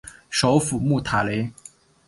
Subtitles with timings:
[0.31, 1.51] 首府穆塔雷。